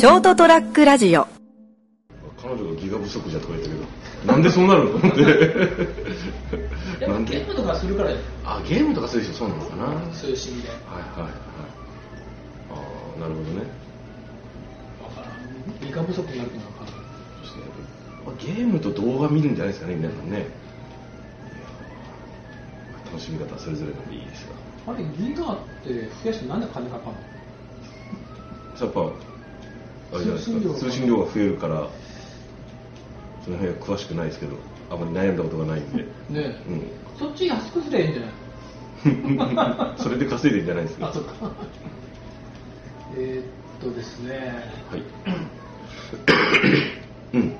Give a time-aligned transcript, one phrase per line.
[0.00, 1.26] ショートトラックラジオ。
[2.40, 3.82] 彼女がギガ不足じゃとか言ったけど
[4.32, 8.12] なんでそうなるのと思ってゲームとかするから
[8.46, 9.92] あゲームとかする人そうなのかな。
[10.14, 10.62] そういう心理。
[10.62, 10.84] ではいは
[11.28, 11.30] い。
[11.30, 11.30] あ
[13.18, 13.60] あなるほどね。
[15.02, 15.30] わからん。
[15.86, 16.66] 理科不足になるのか。
[16.80, 16.86] な
[17.42, 17.58] そして
[18.24, 20.46] まあゲームと動画見るんじゃないですかね皆さんね。
[23.04, 24.46] 楽しみ方はそれぞれなんでいいです
[24.86, 27.18] があれギガって増やしてなんで金かかんの？
[28.80, 29.12] やっぱ
[30.12, 30.50] あれじゃないです。
[30.50, 31.88] か通信量が通信量が増えるから
[33.44, 34.56] その辺は詳しくないですけど
[34.90, 36.08] あまり悩んだことがないんで、ね。
[36.34, 36.82] えうん、
[37.18, 38.28] そっち安くすりゃいいんじゃな
[39.96, 40.00] い？
[40.02, 41.32] それで稼いでるんじゃないですかあそっか。
[43.16, 43.44] えーっ
[43.80, 44.64] とですね。
[44.90, 45.02] はい。
[47.34, 47.56] うん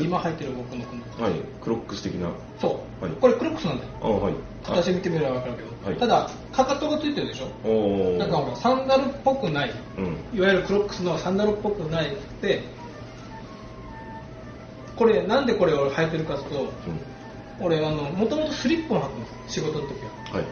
[0.00, 1.34] 靴今履いてる僕のこのはい。
[1.62, 2.30] クロックス的な。
[2.58, 3.14] そう、はい。
[3.20, 3.90] これクロックスなんだよ。
[4.02, 4.34] あはい。
[4.64, 5.98] 形見てみれば分かるけど、はい。
[5.98, 7.48] ただかかとがついてるでしょ。
[7.68, 9.72] おおなんかほらサンダルっぽくない。
[9.98, 10.38] うん。
[10.38, 12.62] いわゆるクロックスのサンダルっぽくないくて。
[14.96, 16.70] これなんでこれを履いてるかというとうん。
[17.66, 19.94] 俺あのもともとスリッポン履くんです仕事の時
[20.32, 20.38] は。
[20.38, 20.44] はい。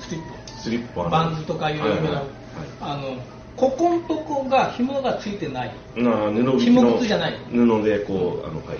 [0.00, 0.58] スリッポン。
[0.60, 2.14] スリッパバンズとかいろいろな、はいはい。
[2.14, 2.26] はい。
[2.80, 3.16] あの
[3.56, 5.72] ここのとこが紐がついてない。
[5.96, 6.94] なあ布紐の。
[6.98, 7.34] 靴じゃない。
[7.50, 8.78] 布でこうあのはい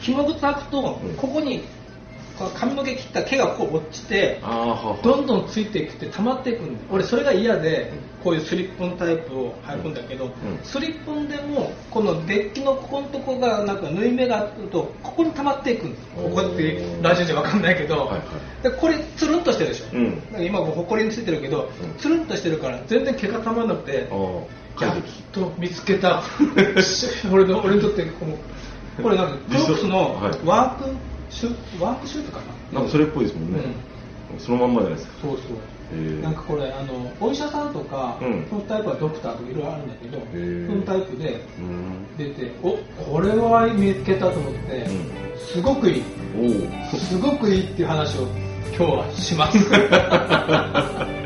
[0.00, 1.14] 紐靴履くとうん。
[1.16, 1.64] ここに
[2.58, 4.40] 髪の毛切った毛がこう落ちて
[5.02, 7.92] どんどんついていくって溜まっていくんで俺それが嫌で
[8.22, 10.32] こういうスリッポンタイプを履くんだけど、ん。
[10.64, 18.10] スリッポンでもこのデッキのここのとこがなんか縫い目があるとここに溜まっていくんですここってラジオじゃ分かんないけど、
[18.64, 19.86] でこれつるんとしてるでしょ、
[20.40, 21.94] う今こうほこりについてるけど、うん。
[21.98, 24.08] つるんとしてるから全然毛がたまらなくて
[24.80, 24.96] やっ
[25.30, 26.22] と見つけた。
[27.30, 28.36] 俺の俺にとってこの
[29.02, 30.38] これなんかクロックスのはい。
[30.44, 30.90] ワーク
[31.30, 32.40] シュワークシュートか
[32.72, 33.60] な、なんかそれっぽいですもんね、
[34.38, 35.18] そのまんまじゃないですか。
[35.22, 36.20] そうそう。
[36.20, 38.46] なんかこれあのお医者さんとか、うん。
[38.48, 42.16] そのタイプはドクターとかいろいろあるんだけどそーのタイプでうん。
[42.16, 44.86] 出ておこれは見つけたと思って、
[45.34, 46.02] うすごくいい。
[46.98, 48.22] すごくいいっていう話を
[48.76, 49.58] 今日はします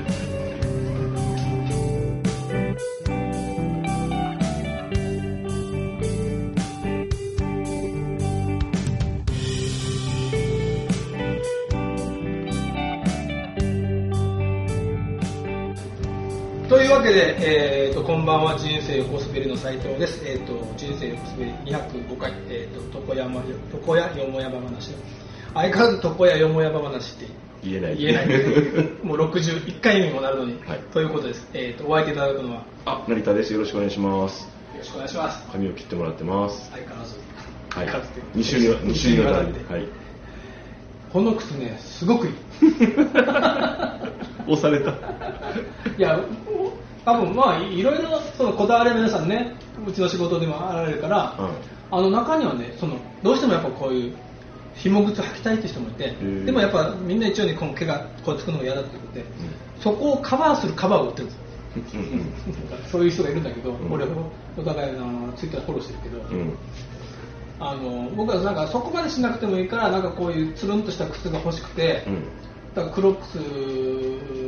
[17.01, 24.91] わけで、えー、とこんばんは人生横滑りの斉藤です、えー、と人生横滑り205回、えー、と床山床屋よもやば話
[25.55, 27.27] 相変わらず床屋よもやば話って
[27.65, 27.97] 言えない。
[27.97, 28.27] 言えない。
[29.03, 30.81] もう61回にもなるのに、はい。
[30.93, 33.55] ということです、えー、とお相手いただくのはよあ成田です。
[33.55, 34.47] よろしくお願いします。
[34.77, 35.49] ろしくお願いします。
[35.51, 36.71] 髪を切ってもらってます。
[36.71, 37.17] 相変わらず。
[37.71, 37.87] はい。
[37.87, 39.85] かつて2週にわ二週にわたり二週にわたはい。
[41.13, 42.33] この靴ねすごくいい。
[44.53, 44.91] 押された。
[45.97, 46.21] いや
[47.11, 49.57] 多分まあいろいろそのこだわりは皆さんね
[49.87, 51.51] うちの仕事でもあられるから、うん
[51.93, 54.17] あの中にはねそのどうしてもやっぱこういう
[54.77, 56.45] 紐靴履きたいって人もいてー。
[56.45, 59.25] でもやっぱみんな一応にこの毛がこうつくのが嫌だってことで、
[59.81, 61.31] そこをカバーするカバーを売ってるん。
[61.31, 61.35] で
[62.87, 63.93] すそういう人がいるんだけど、ん。
[63.93, 64.05] 俺
[64.57, 66.55] お互いのツイッターフォローしてるけど、うん。
[67.59, 72.23] あの僕はなんかそこまでしなくてもいいからなんかこういうつるんとした靴が欲しくて、うん
[72.75, 73.27] だからクロック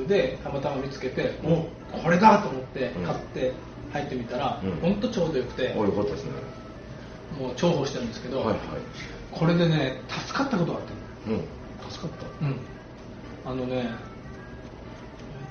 [0.05, 1.67] スでたまたま見つけて、も
[1.97, 3.05] うこれだと思ってうん。
[3.05, 3.53] 買って
[3.93, 4.71] 入ってみたら、うん。
[4.81, 6.31] 本当ちょうどよくて、およかったですね。
[7.39, 8.59] もう重宝してるんですけど、はいはい。
[9.33, 10.93] これでね助かったことがあって。
[11.33, 11.91] うん。
[11.91, 12.57] 助かっうん。
[13.45, 13.89] あのね、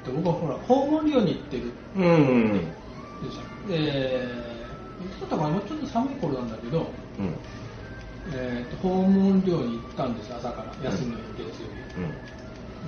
[0.06, 1.72] えっと、僕はほら訪問利用に行ってる。
[1.96, 2.60] たうんで
[3.32, 3.76] しょで
[5.04, 5.50] いつだったかな？
[5.50, 6.86] もうちょっと寒い頃なんだけど、うん。
[8.34, 10.90] えー、と訪問寮に行ったんです朝から。
[10.90, 12.14] 休みの日月曜日、うん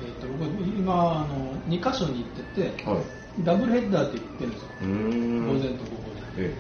[0.02, 3.04] えー、と僕今あの2箇所に行っててはい。
[3.44, 6.54] ダブルヘッダーって言ってるんですよ、午前と午後え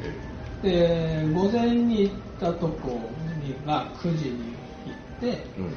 [0.63, 2.99] でで午前に行ったとこ
[3.43, 4.55] にが9時に
[4.85, 5.73] 行って、ええうん。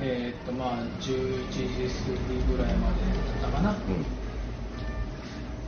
[0.00, 3.02] えー、とまあ11時過ぎぐらいまで
[3.42, 4.06] だったかな、うん。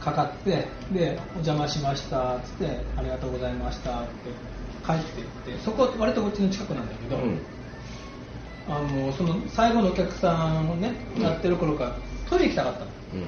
[0.00, 4.08] かかってでお邪魔しましたっつってありがとうございましたって
[4.86, 7.38] 帰っていってそこ割とうちの近くなんだけど、うん
[8.70, 11.22] あのその最後のお客さんをね、うん。
[11.22, 11.96] やってる頃から
[12.28, 12.86] トイレ行きたかったの。
[13.14, 13.24] うん。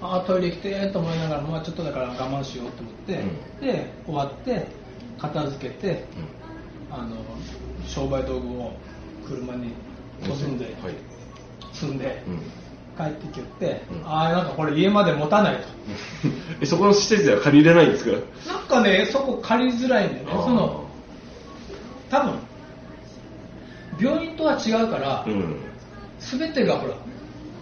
[0.00, 3.22] ああトイレ行きてと思いながら、まあ、ちょっとだから我慢しようと思って、
[3.60, 4.66] で終わって
[5.18, 6.04] 片付けて
[6.90, 7.16] あの
[7.86, 8.72] 商売道具を
[9.28, 9.72] 車に
[10.22, 10.94] 積んで、はい。
[11.72, 12.38] 積んで、うん。
[12.96, 14.06] 帰ってきて、うん。
[14.08, 15.62] ああなんかこれ家まで持たないと。
[16.62, 18.12] えそこの施設では借りれないんですか？
[18.50, 20.30] なんかねそこ借りづらいんだよね。
[20.42, 20.84] その
[22.10, 22.38] 多分
[24.00, 25.56] 病院とは違うから、うん。
[26.18, 26.94] 全てがほら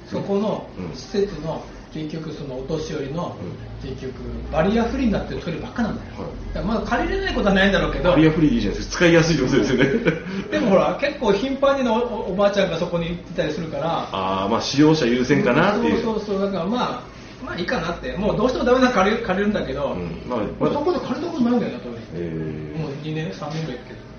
[0.06, 0.96] そこのうん。
[0.96, 1.64] 施設の
[1.94, 4.12] 結局そのお年寄りの、う結局
[4.50, 6.54] バリアフリーになってるトイレばっかなんだよ、はい。
[6.54, 8.96] だまあ借りれないことはないんだろうけどバリアフリーいいじゃないですか。
[8.96, 9.90] 使いやすいってことですよね。
[10.50, 16.02] でもほら結構頻繁にのおおばあちゃんがそこに行ってたりするからああまあ使用者優先かなっていう。
[16.02, 18.16] そうそうそうだからまあまあいいかなって。
[18.16, 20.22] もうどうしてもダメなら借りる借りるんだけど、うん。
[20.28, 24.13] まあそこで借りたことないんだよなトイレえもう2年3年ぐらい行くけど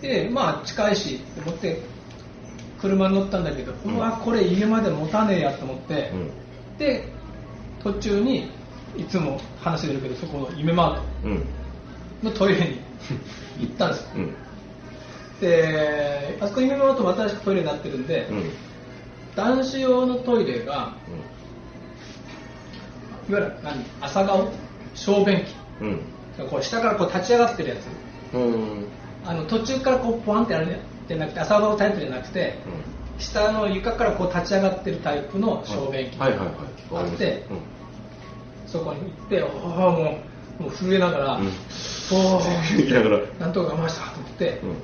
[0.00, 1.80] でまあ近いしと思って
[2.80, 6.30] 車に乗ったんだけど、ううんわこれ家まで持たねえやと思って、ーうん。
[6.78, 7.08] で
[7.82, 8.50] 途中に
[8.96, 11.02] いつも話出るけどそこの夢マート。
[11.24, 11.44] うん。
[12.22, 12.80] のトイレに
[13.60, 14.00] 行ったんです。
[14.02, 14.34] ようん。
[15.40, 18.50] であそこ夢マートも新しくトイレになってるんで、うん。
[19.34, 20.94] 男子用のトイレが
[23.28, 24.48] いわゆる何朝顔？
[24.94, 25.54] 小便器。
[25.80, 26.00] うん。
[26.48, 27.86] こう下からこう立ち上がってるやつ
[29.26, 30.68] あの途中からこうポワンってやるん
[31.08, 32.54] じゃなくて朝顔タイプじゃなくて
[33.18, 36.94] 下の床からこう立ち上がってるタイプの小便器はいはいはい。
[36.94, 37.44] わあって
[38.66, 40.20] そこに行っておおも
[40.58, 41.52] うもう震えながら、うん。
[42.12, 42.40] おお
[43.38, 44.76] なんとか我慢したと思って、うん。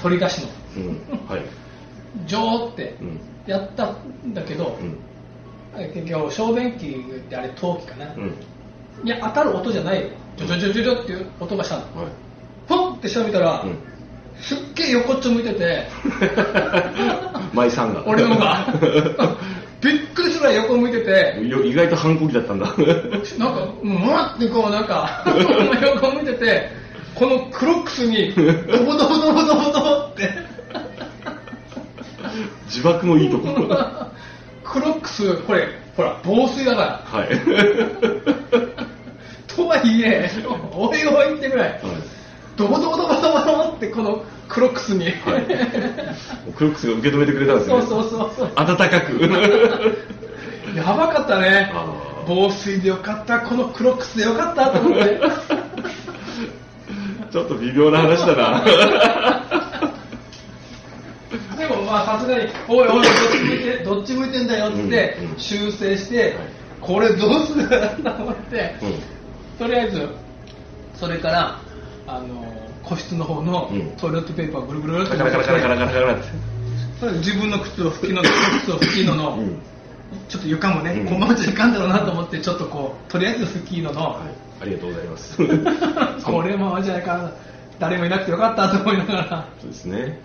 [0.00, 0.48] 取り出しの。
[0.76, 1.28] うん。
[1.28, 1.42] はい。
[2.26, 3.20] ジョーってうん。
[3.46, 5.92] やったんだけど、うん。
[5.92, 8.34] 結局小便器ってあれ陶器かな、うん。
[9.04, 10.08] いや当たる音じゃないよ。
[10.36, 11.82] ジョジョジョジョジョっていう音がしたの。
[11.82, 12.06] はい
[13.04, 13.76] って下見たら、うん。
[14.40, 15.86] すっげえ横っちょ向いてて。
[17.52, 18.02] 舞さんが。
[18.06, 18.66] 俺のが。
[19.82, 21.46] びっくりするぐらい横向いてて。
[21.46, 22.66] よ意外と反抗期だったんだ。
[23.38, 25.22] なんかもわってこうなんか
[25.82, 26.70] 横向いてて
[27.14, 28.42] このクロックスにド
[28.84, 30.30] ボドボドボドボドボって。
[32.66, 33.48] 自爆のいいとこ。
[33.48, 34.10] ろ
[34.64, 37.00] クロックスこれほら防水だから。
[37.04, 37.28] はい。
[39.54, 40.30] とはいえ
[40.72, 41.68] おいおいってぐらい。
[41.68, 41.80] はい
[42.56, 45.14] ドボドボドボドボドボってこのクロックスに、はい。
[46.54, 47.80] クロックスが受け止めてくれたんですね。
[47.82, 48.52] そうそうそうそう。
[48.54, 49.12] 温かく。
[50.76, 51.72] やばかったね。
[52.26, 55.20] 防水でよかったこのクロックスでよかったと思って。
[57.32, 58.64] ちょっと微妙な話だな。
[61.58, 63.08] でもまあさすがに「おいおいどっち
[63.42, 66.34] 向いてどっち向いてんだよ」って修正して、はい。
[66.80, 67.66] これどうする？
[67.68, 68.94] かなと思って、うん。
[69.66, 70.08] とりあえず
[70.94, 71.58] それから
[72.06, 72.44] あの
[72.82, 73.90] 個室の方のうん。
[73.96, 76.24] トイレットペーパーをぐるぐるっとカラカラカラカラカラカラって
[77.00, 79.58] それで自分の靴を拭きの靴を拭きのの、うん
[80.28, 85.36] ちょっと床もね、うんこのままじゃいかんだろうなと思ってちょっとこうとりあえず拭きのの、はいありがとうございます
[86.24, 87.32] これままじゃいかん
[87.80, 90.20] 誰もいなくてよかったと思いながらそうですね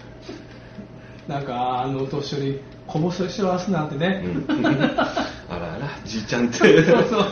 [1.27, 4.45] なんかあのお年寄りこぼししらすなんてね、うん
[5.50, 6.86] あらあらじいちゃんって。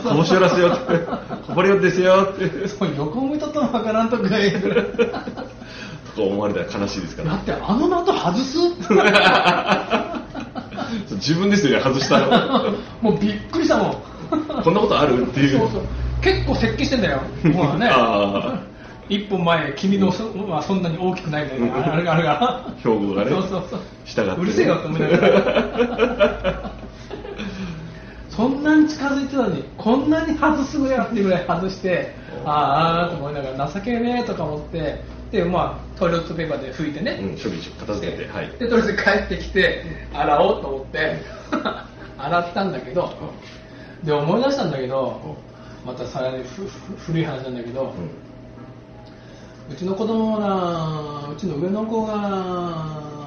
[0.04, 0.98] 面白らせよって。
[1.46, 2.66] こぼれようですよって。
[2.68, 4.60] そう横向いとったのわからんとか言う。
[6.16, 7.30] とか思われたら悲しいですから。
[7.30, 8.58] だってあの的外す？
[11.14, 12.72] 自分ですよね外したの
[13.02, 13.94] もうびっくりしたもん。
[14.64, 15.58] こんなことあるっていう。
[15.60, 15.82] そうそう。
[16.20, 17.20] 結構接近してんだよ。
[17.44, 17.88] もうね。
[17.90, 18.64] あ
[19.08, 23.30] 一歩前君のそ,、まあ、そんなに大きくないみたいなあれがあるが標語がね。
[23.30, 23.80] そうそうそう。
[24.04, 24.36] 従ってね。
[24.38, 26.72] うるせえよって思いながら
[28.38, 32.14] そんなに近づいてたのにこんなに外すぐやってぐらい外して
[32.44, 35.02] ああと思いながら情けねえとか思って
[35.32, 38.50] でまあトイレットペーパーで拭いてね、うん処理片付けてはい。
[38.50, 39.82] でとりあえず帰ってきて
[40.14, 41.16] 洗おうと思って
[42.16, 43.12] 洗ったんだけど
[44.04, 45.36] で思い出したんだけど
[45.84, 47.92] またさらにふふ古い話なんだけど、
[49.70, 52.14] うちの子供がうちの上の子が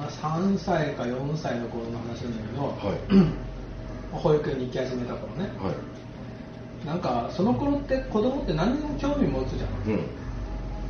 [0.08, 3.32] 3歳か4歳の頃の話なんだけど、はい
[4.12, 5.50] 保育園に行き始めた頃ね。
[5.62, 6.86] はい。
[6.86, 9.92] なんかその頃って子供って何にも興味持つじゃん。
[9.92, 9.98] うん。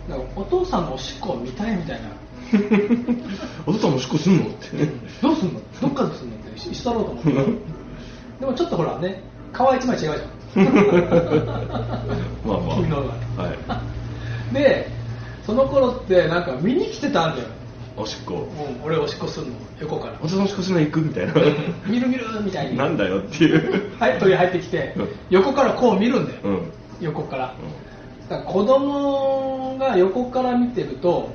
[0.08, 2.08] だからお父さんのおしっこを見たいみたいな。
[3.66, 4.46] お父さんもしっこすんの？
[4.46, 4.86] って。
[5.20, 5.60] どうすんの？
[5.80, 6.36] どっからすんの？
[6.36, 6.56] って。
[6.56, 7.32] 一緒だろうと思って。
[8.40, 10.18] でもちょっとほらね顔一枚違うじゃん。
[12.44, 12.76] まあまあ。
[13.42, 13.48] は
[14.50, 14.54] い。
[14.54, 14.90] で
[15.46, 17.48] その頃ってなんか見に来てたんだよ、
[17.96, 18.49] おしっこ。
[18.78, 20.14] うん、俺おしっこすんの横から。
[20.20, 21.34] お父さんおしっこするの行くみたいな。
[21.87, 22.76] 見る見るみたいに。
[22.76, 23.92] なんだよっていう。
[23.99, 26.52] はいトイレ入ってきてうん横からこう見るんだよ、うん。
[26.52, 27.54] うん横から。
[28.28, 31.30] だから子供が横から見てると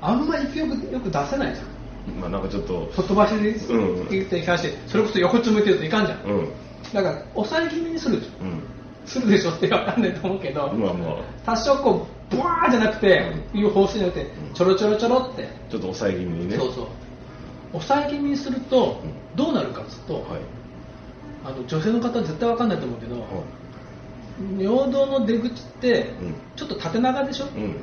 [0.00, 2.14] あんまり勢いよくよく出せないじゃん。
[2.14, 2.90] うんまあなんかちょっと。
[2.94, 6.18] と飛ばしにうん行って関してそれこそ横っち向いてるといかんじゃん。
[6.24, 6.48] うん。
[6.92, 8.62] だから抑え気味にするでしょうん。
[9.06, 11.16] するでしょって分かんないと思うけど、まあまあ。
[11.44, 16.56] 多少こうブワーじゃなくていう方針じゃなくてちょろちょろちょろって、ちょっと抑え気味にね。
[16.56, 16.86] そうそう。
[17.72, 19.36] 抑え気味にするとうん。
[19.36, 20.24] どうなるかっつうと、はい。
[21.44, 23.26] あの女性の方は絶対分かんないと思うけど、は
[24.58, 26.34] 尿道の出口ってうん。
[26.56, 27.76] ちょっと縦長でしょ、いうん。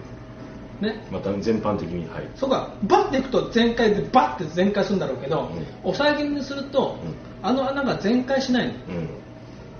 [0.81, 1.05] ね。
[1.11, 2.29] また全般的にはい。
[2.35, 5.65] そこがバッていくと全開でバッて全開するんだろうけど、うん。
[5.83, 7.13] 抑え気味にすると、うん。
[7.41, 8.73] あの穴が全開しないの。
[8.73, 9.09] うん。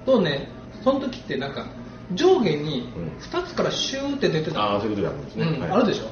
[0.05, 0.50] とね
[0.83, 1.65] その時ってなんか
[2.13, 3.11] 上下にうん。
[3.19, 5.61] 2つからシューって出てた、ああそういうことがあるんですね、うん。
[5.61, 5.71] はい。
[5.71, 6.05] あるでしょ、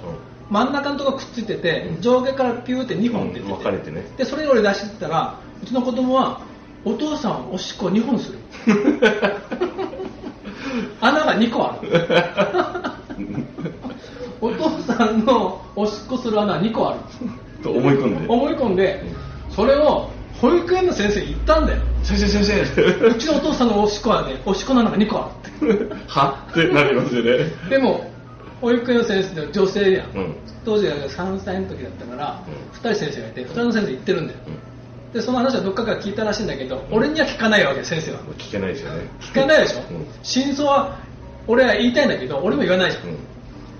[0.49, 2.01] 真ん中のとこくっついてて、うん。
[2.01, 3.57] 上下からピューって2本出てて、うん。
[3.57, 4.05] 分かれてね。
[4.17, 6.41] でそれを俺出してたらうちの子供は
[6.83, 8.37] お父さんおしっこ2本する。
[10.99, 11.89] 穴が2個ある。
[14.41, 16.99] お父さんのおしっこする穴2個ある。
[17.63, 18.27] と思い込んで。
[18.27, 19.03] 思い込んで
[19.49, 20.11] それを
[20.41, 22.83] 保育園の先生に言ったんだよ先生先生。
[23.09, 25.31] うちのお父さんのおしっこはねおしっこの穴が2個あ
[25.62, 25.74] る。
[25.74, 26.45] っては？
[26.51, 27.51] ってなりますよね。
[27.69, 28.09] でも
[28.62, 30.35] 保育園の先生で女性やん、うん。
[30.63, 32.79] 当時は3歳の時だったから、うん。
[32.79, 35.13] 2人先生がいて2人の先生言ってるんだよ、うん。
[35.13, 38.19] でその話はどっかから聞いたらしいんだけど、俺には聞かないわけ先生は。
[38.38, 39.07] 聞けないですよね。
[39.19, 40.05] 聞かないでしょ、うん。
[40.24, 40.97] 真相は
[41.47, 43.17] 俺は言いたいんだけど俺も言わないじゃん、うん。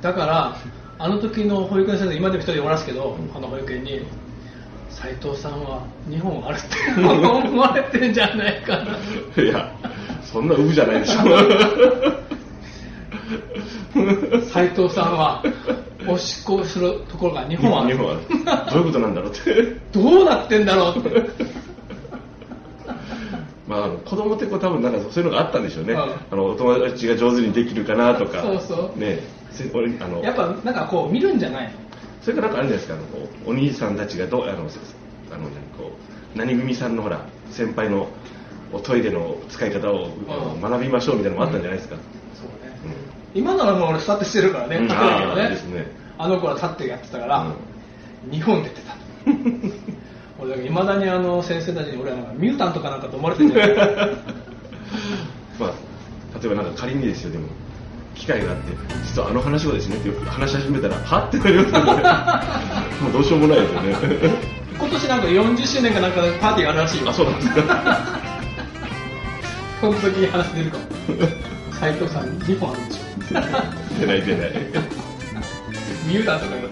[0.02, 0.58] だから
[0.98, 3.36] あの時の保育園の先生今でも一人おらすけど、うん。
[3.36, 4.02] あの保育園に
[4.90, 6.68] 斉藤さんは2本あるって
[7.02, 8.98] 思われてんじゃないかな。
[9.44, 9.72] いや
[10.24, 11.22] そんなウブじゃないでしょ。
[14.52, 15.44] 斉藤さんは
[16.08, 18.16] おしっこするところが2本ある日本は。
[18.72, 19.64] どういうことなんだろうって。
[19.92, 21.10] どうなってんだろうって。
[23.68, 26.00] まああの子供ってこう多分なんかそういうのがあったんでしょうね、うん。
[26.00, 28.42] あのお友達が上手にできるかなとか。
[28.42, 29.00] そうそう。
[29.00, 29.20] ね。
[29.52, 31.72] せ俺あのやっぱなんかこう見るんじゃない？
[31.72, 31.72] の
[32.26, 34.70] それからなんかあるんじゃないですかあのこうお兄さんたちがどうあのあの何
[35.78, 35.92] こ
[36.34, 38.10] う何組さんのほら先輩の
[38.74, 41.98] おトイレの使い方を、うん学びましょうみたいなのもあったんじゃないですか、
[42.34, 42.76] そうね。
[42.84, 44.92] うん今ならもう俺座ってしてるからねうん。
[44.92, 45.50] あーね。
[45.50, 45.86] ですね。
[46.18, 47.42] あの子は立ってやってたから、
[48.26, 48.32] うん。
[48.32, 48.96] 2本出てた。
[50.42, 53.78] 俺いまだにあの先生たちに俺はなんかミュータントかなんかと思われてるんじゃない
[55.60, 57.48] まあ、例えばなんか仮にですよでも
[58.16, 58.72] 機会があって
[59.04, 61.32] 実はあの話をですねって話し始めたらはっ？
[61.32, 62.04] てなりますよね。
[63.02, 63.96] もうどうしようもないですよね。
[64.78, 67.10] 今年なんか40周年かなんかパーティーがあるらしいよ。
[67.10, 68.00] あそうなんですか。
[69.82, 70.84] その時に話出るかも。
[71.80, 73.02] 斉藤さん2本あるんでしょ。
[74.00, 74.52] 出ない出ない。
[76.08, 76.68] ミュータントかよ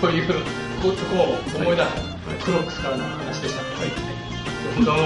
[0.00, 5.02] ということを思い出した、クロックスからの話でした、はい、どうも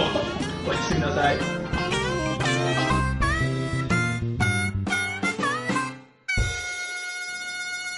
[0.68, 1.63] おやすみなさい